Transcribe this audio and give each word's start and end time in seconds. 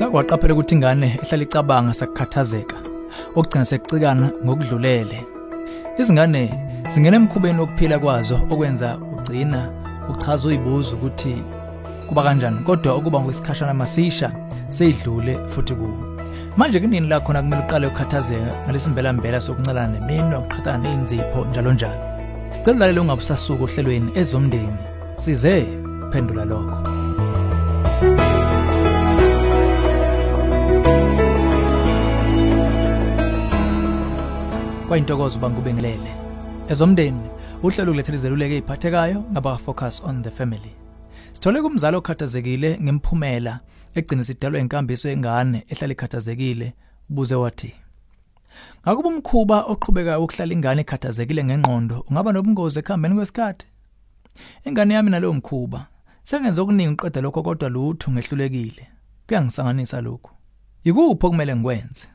sakwaqaphela 0.00 0.54
ukuthi 0.54 0.74
ingane 0.74 1.08
ihlala 1.22 1.42
icabanga 1.42 1.92
sakukhathazeka 1.94 2.76
okugcina 3.36 3.64
sekucikana 3.64 4.26
ngokudlulele. 4.44 5.18
Izingane 6.00 6.42
zingena 6.88 7.16
emkhubeni 7.16 7.60
wokuphila 7.60 7.98
kwazo 7.98 8.36
okwenza 8.52 8.88
ugcina 9.12 9.60
uchaza 10.10 10.48
uyibuza 10.48 10.96
ukuthi 10.96 11.34
kuba 12.08 12.22
kanjani 12.22 12.58
kodwa 12.66 12.96
ukuba 12.96 13.18
ngokwesikhashana 13.20 13.74
masisha 13.74 14.32
seyidlule 14.68 15.38
futhi 15.48 15.74
kuwo 15.74 15.98
manje 16.56 16.80
kunini 16.80 17.08
la 17.08 17.20
khona 17.20 17.42
kumele 17.42 17.62
uqale 17.62 17.86
ukukhathazeka 17.86 18.52
ngalesi 18.64 18.90
mbelambela 18.90 19.40
sokuncelana 19.40 19.98
neminwe 19.98 20.36
ukuqhathana 20.36 20.78
ney'nzipho 20.78 21.44
njalo 21.44 21.72
njalo. 21.72 22.00
Sicela 22.50 22.76
ulalele 22.76 23.00
ungabusasuka 23.00 23.64
ohlelweni 23.64 24.12
ezomndeni. 24.14 24.80
Size 25.16 25.66
kuphendula 26.00 26.44
lokho. 26.44 26.78
Kwayintokozo 34.90 35.38
uba 35.38 35.50
ngikubengelele 35.50 36.10
ezomndeni 36.68 37.26
uhlelo 37.62 37.92
kulethela 37.92 38.18
izeluleko 38.18 38.54
ey'phathekayo 38.54 39.18
ngabaka-focus 39.32 40.02
on 40.04 40.22
the 40.22 40.30
family. 40.30 40.72
Sithole 41.32 41.62
kumzali 41.62 41.96
okhathazekile 41.96 42.78
ngemiphumela 42.82 43.60
egcina 43.94 44.22
sidalwa 44.24 44.60
inkambiso 44.60 45.08
yengane 45.08 45.64
ehlala 45.68 45.92
ikhathazekile 45.92 46.74
ubuze 47.10 47.34
wathi 47.34 47.74
ngakuba 48.82 49.08
umkhuba 49.08 49.56
oqhubekayo 49.72 50.20
wokuhlala 50.20 50.52
ingane 50.54 50.80
ikhathazekile 50.82 51.44
ngengqondo 51.44 52.04
ungaba 52.08 52.32
nobungozi 52.32 52.78
ekuhambeni 52.78 53.14
kwesikhathi? 53.14 53.66
Ingane 54.66 54.94
yami 54.94 55.10
nalowo 55.10 55.34
mkhuba 55.34 55.86
sengenze 56.22 56.60
okuningi 56.60 56.94
uqeda 56.94 57.20
lokho 57.20 57.42
kodwa 57.42 57.68
lutho 57.68 58.10
ngehlulekile. 58.10 58.84
Kuyangisanganisa 59.26 60.00
lokhu. 60.00 60.30
Yikuphi 60.84 61.26
okumele 61.26 61.56
ngikwenze? 61.56 62.06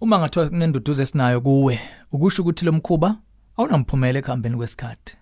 Uma 0.00 0.18
ngathiwa 0.18 0.48
kunenduduzo 0.48 1.02
esinayo 1.02 1.40
kuwe 1.40 1.80
ukusho 2.12 2.42
ukuthi 2.42 2.64
lo 2.64 2.72
mkhuba 2.72 3.16
awunamphumela 3.56 4.18
ekuhambeni 4.18 4.56
kwesikhathi. 4.56 5.16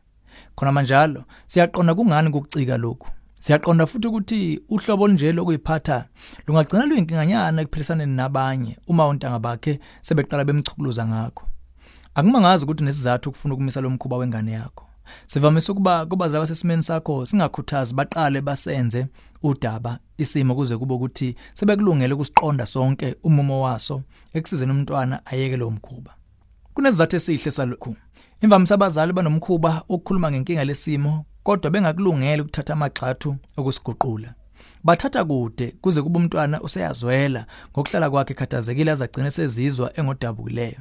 Khona 0.56 0.72
manjalo 0.72 1.24
siyaqonda 1.46 1.94
kungani 1.94 2.30
kukucika 2.30 2.76
lokhu? 2.76 3.08
Siyaqonda 3.40 3.86
futhi 3.86 4.06
ukuthi 4.08 4.60
uhlobo 4.68 5.04
olunje 5.04 5.32
lokuyiphatha 5.32 5.98
lungagcina 6.46 6.86
luyinkinganyana 6.86 7.62
ekuphilisaneni 7.62 8.16
nabanye 8.16 8.78
uma 8.86 9.04
ontanga 9.10 9.38
bakhe 9.38 9.80
sebeqala 10.06 10.44
bemchukuluza 10.44 11.06
ngakho. 11.06 11.44
Akumangazi 12.14 12.64
ukuthi 12.64 12.84
nesizathu 12.84 13.28
ukufuna 13.28 13.54
ukumisa 13.54 13.80
lo 13.80 13.90
mkhuba 13.90 14.16
wengane 14.16 14.52
yakho. 14.52 14.87
Sivamise 15.26 15.72
ukuba 15.72 16.06
kubazali 16.06 16.40
basesimeni 16.40 16.82
sakho 16.82 17.26
singakhuthazi 17.26 17.94
baqale 17.94 18.40
basenze 18.40 19.06
udaba 19.42 19.98
isimo 20.18 20.54
kuze 20.54 20.76
kube 20.76 20.94
ukuthi 20.94 21.36
sebekulungele 21.54 22.14
ukusiqonda 22.14 22.66
sonke 22.66 23.16
umumo 23.22 23.62
waso 23.62 24.02
ekusizeni 24.34 24.72
umntwana 24.72 25.26
ayeke 25.26 25.56
lo 25.56 25.70
mkhuba. 25.70 26.14
Kunezizathu 26.74 27.16
esihle 27.16 27.50
salokhu. 27.50 27.96
Imvamisa 28.40 28.74
abazali 28.74 29.12
banomkhuba 29.12 29.82
ukukhuluma 29.88 30.30
ngenkinga 30.30 30.64
lesimo 30.64 31.24
kodwa 31.42 31.70
bengakulungela 31.70 32.42
ukuthatha 32.42 32.72
amagxathu 32.72 33.36
okusiguqula. 33.56 34.34
Bathatha 34.84 35.24
kude 35.24 35.74
kuze 35.82 36.02
kube 36.02 36.18
umntwana 36.18 36.60
useyazwela 36.62 37.46
ngokuhlala 37.72 38.10
kwakhe 38.10 38.34
khathazekile 38.34 38.90
azagcine 38.90 39.30
sezizwa 39.30 39.98
engodabukileyo. 39.98 40.80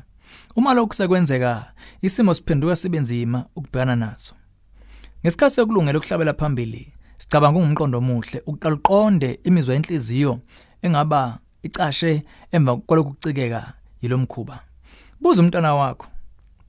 Uma 0.56 0.74
lokhu 0.74 0.94
sekwenzeka 0.94 1.74
isimo 2.02 2.34
siphenduka 2.34 2.76
sibe 2.76 3.00
nzima 3.00 3.46
ukubhekana 3.56 3.96
naso. 3.96 4.34
Ngesikhathi 5.22 5.56
sokulungela 5.56 6.00
ukuhlabela 6.00 6.34
phambili 6.34 6.94
sicabanga 7.18 7.60
ngumqondo 7.60 7.98
omuhle 7.98 8.42
ukuqala 8.46 8.76
uqonde 8.76 9.40
imizwa 9.44 9.74
yenhliziyo 9.74 10.40
engaba 10.82 11.40
icashe 11.64 12.24
emva 12.52 12.78
kwalokucikeka 12.78 13.74
yilomkhuba 14.02 14.60
buza 15.22 15.42
umntwana 15.42 15.76
wakho 15.76 16.08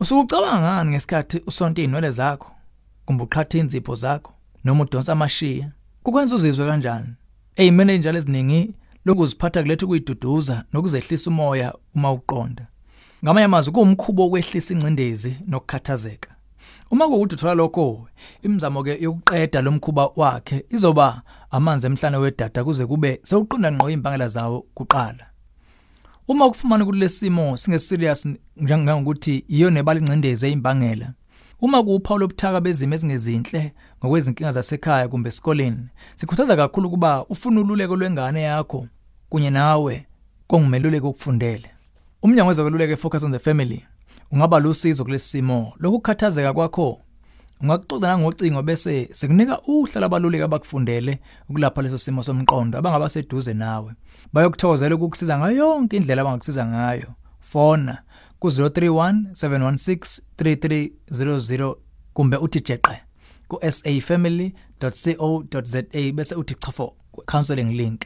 usukucabanga 0.01 0.61
ngani 0.61 0.91
ngesikhathi 0.91 1.43
usonta 1.47 1.83
izinwele 1.83 2.11
zakho 2.11 2.51
kumbe 3.05 3.23
uqhatha 3.25 3.59
inzipho 3.59 3.95
zakho 3.95 4.33
noma 4.65 4.85
udonsa 4.85 5.13
amashiya? 5.13 5.71
Kukwenza 6.03 6.37
uzizwe 6.37 6.67
kanjani? 6.67 7.15
Eyimene 7.57 7.99
njalo 7.99 8.19
eziningi 8.19 8.75
lokuziphatha 9.05 9.63
kuletha 9.63 9.87
ukuyiduduza 9.87 10.65
nokuzehlisa 10.73 11.31
umoya 11.31 11.75
uma 11.95 12.13
uqonda. 12.13 12.67
Ngamanye 13.25 13.45
amazwi 13.45 13.73
kuwumkhubo 13.73 14.23
wokwehlisa 14.23 14.75
ingcindezi 14.75 15.39
nokukhathazeka. 15.47 16.31
Uma 16.91 17.07
kuwukuthi 17.07 17.35
uthola 17.35 17.55
lokho 17.55 18.09
imizamo 18.43 18.83
ke 18.83 18.99
yokuqeda 19.01 19.61
lo 19.61 19.73
mkhuba 19.73 20.11
wakhe 20.17 20.65
izoba 20.71 21.23
amanzi 21.51 21.87
emhlane 21.87 22.17
wedada 22.17 22.65
kuze 22.65 22.87
kube 22.87 23.21
sewuqonda 23.23 23.73
ngqo 23.73 23.91
imbangela 23.91 24.29
zawo 24.29 24.67
kuqala. 24.75 25.27
Uma 26.29 26.49
kufumana 26.49 26.85
ukuthi 26.85 26.99
lesimo 26.99 27.57
singeserious 27.57 28.29
njengokuthi 28.57 29.45
iyo 29.49 29.71
nebala 29.71 30.01
ingcindezi 30.01 30.47
eyimbangela. 30.47 31.13
Uma 31.61 31.83
kuwuphawu 31.83 32.21
lobuthaka 32.21 32.61
bezimo 32.61 32.95
ezingezinhle 32.95 33.73
ngokwezinkinga 33.99 34.53
zasekhaya 34.53 35.09
kumbe 35.09 35.29
esikoleni 35.29 35.89
sikhuthaza 36.15 36.57
kakhulu 36.57 36.89
ukuba 36.89 37.25
ufune 37.27 37.61
ululeko 37.61 37.97
lwengane 37.97 38.43
yakho 38.43 38.87
kunye 39.29 39.51
nawe 39.51 40.07
kongumeluleki 40.47 41.07
okufundele 41.07 41.71
umnyango 42.23 42.49
wezokweluleka 42.49 42.97
focus 42.97 43.23
on 43.23 43.33
the 43.33 43.39
family 43.39 43.87
ungaba 44.31 44.59
lusizo 44.59 45.05
kulesimo 45.05 45.73
lokukhathazeka 45.79 46.53
kwakho? 46.53 47.01
Ungakuxoxa 47.61 48.07
nangocingo 48.07 48.63
bese 48.63 49.09
sikunika 49.13 49.61
uhla 49.67 50.01
labaluleki 50.01 50.45
abakufundele 50.45 51.19
ukulapha 51.49 51.83
leso 51.83 51.99
simo 51.99 52.23
somqondo 52.23 52.79
abangaba 52.79 53.09
seduze 53.09 53.55
nawe. 53.55 53.93
Bayokuthokozela 54.33 54.95
ukukusiza 54.95 55.39
ngayo 55.39 55.57
yonke 55.57 55.97
indlela 55.97 56.23
abangakusiza 56.23 56.67
ngayo. 56.67 57.07
Fona 57.41 58.03
ku-031 58.41 59.15
716 59.33 60.21
3300 60.39 61.75
kumbe 62.15 62.37
uthi 62.37 62.61
jeqe 62.61 63.03
ku-safamily.co.za 63.49 65.83
bese 66.13 66.35
uthi 66.35 66.55
chafo 66.55 66.95
counseling 67.27 67.77
link. 67.77 68.01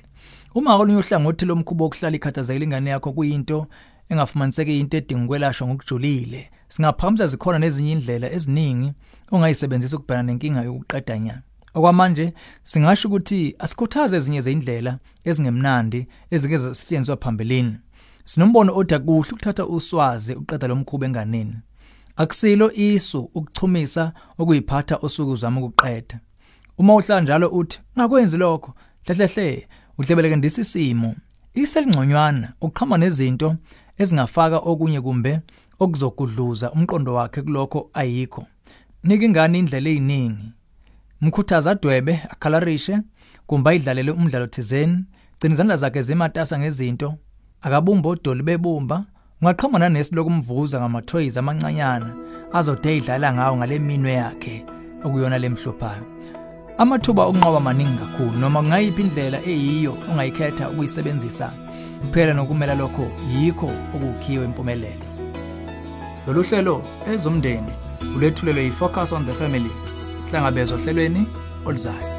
Uma 0.54 0.76
kolunye 0.76 0.98
uhlangothi 0.98 1.46
lomkhubo 1.46 1.84
wokuhlala 1.84 2.16
ikhathazekile 2.16 2.64
ingane 2.64 2.90
yakho 2.90 3.12
kuyinto 3.12 3.66
engafumaniseki 4.08 4.80
into 4.80 4.96
edinga 4.96 5.24
ukwelashwa 5.24 5.68
ngokujulile. 5.68 6.50
Singaphakamisa 6.68 7.26
zikhona 7.26 7.58
nezinye 7.58 7.92
indlela 7.92 8.32
eziningi 8.32 8.92
ongayisebenzisa 9.30 9.96
ukubhekana 9.96 10.22
nenkinga 10.22 10.62
yokuqeda 10.62 11.18
nya. 11.18 11.42
Okwamanje 11.74 12.32
singasho 12.64 13.08
ukuthi 13.08 13.56
asikhuthaze 13.58 14.16
ezinye 14.16 14.40
zeindlela 14.40 14.98
ezingemnandi 15.24 16.06
ezike 16.30 16.56
zasetshenziswa 16.58 17.16
phambilini. 17.16 17.76
Sinombono 18.24 18.76
othi 18.76 18.98
kuhle 18.98 19.30
ukuthatha 19.32 19.66
uswazi 19.66 20.34
uqeda 20.34 20.66
lo 20.66 20.76
mkhuba 20.76 21.06
enganeni. 21.06 21.56
Akusilo 22.16 22.72
isu 22.72 23.30
ukuchumisa 23.34 24.12
okuyiphatha 24.38 24.96
osuku 24.96 25.36
zama 25.36 25.60
ukuqeda. 25.60 26.20
Uma 26.78 26.94
uhlala 26.94 27.20
njalo 27.20 27.48
uthi 27.48 27.80
ngakwenzi 27.98 28.36
lokho 28.36 28.74
hlehlehle 29.06 29.68
uhlebeleke 29.98 30.36
ndisisimo 30.36 31.14
iselingconywana 31.54 32.52
ukuqhama 32.60 32.98
nezinto 32.98 33.56
ezingafaka 33.98 34.58
okunye 34.58 35.00
kumbe 35.00 35.40
okuzogudluza 35.78 36.72
umqondo 36.72 37.14
wakhe 37.14 37.42
kulokho 37.42 37.90
ayikho. 37.94 38.46
Nika 39.04 39.24
ingane 39.24 39.58
indlela 39.58 39.90
eziningi 39.90 40.52
mkhuthaza 41.20 41.70
adwebe 41.70 42.20
akhalarishe 42.32 42.98
kumbe 43.46 43.70
ayidlalele 43.70 44.10
umdlalo 44.10 44.46
thizeni. 44.46 45.04
Gcina 45.38 45.54
izandla 45.54 45.76
zakhe 45.76 46.02
zimatasa 46.02 46.58
ngezinto. 46.58 47.14
Akabumba 47.62 48.08
odoli 48.08 48.42
bebumba. 48.42 49.04
Ungaqhama 49.42 49.78
nanesi 49.78 50.14
lokumvuza 50.14 50.80
ngamathoyizi 50.80 51.38
amancanyana 51.38 52.14
azode 52.52 52.96
idlala 52.96 53.32
ngawo 53.32 53.56
ngale 53.56 53.78
minwe 53.78 54.12
yakhe 54.12 54.64
okuyona 55.04 55.38
lemhluphayo 55.38 56.04
amathuba 56.78 57.22
okunqoba 57.24 57.60
maningi 57.60 57.98
kakhulu 57.98 58.38
noma 58.38 58.60
kungayiphi 58.62 59.02
indlela 59.02 59.38
eyiyo 59.52 59.92
ongayikhetha 60.10 60.70
ukuyisebenzisa. 60.70 61.52
Kuphela 62.02 62.34
nokumela 62.34 62.74
lokho 62.74 63.10
yikho 63.32 63.70
okukhiwe 63.94 64.44
impumelelo. 64.44 65.06
Lolu 66.26 66.42
hlelo 66.42 66.82
ezomndeni 67.12 67.72
ulethulelwe 68.16 68.64
yi-focus 68.64 69.12
on 69.12 69.26
the 69.26 69.34
family 69.34 69.70
sihlangabezwa 70.24 70.78
ohlelweni 70.78 71.26
oluzayo. 71.66 72.12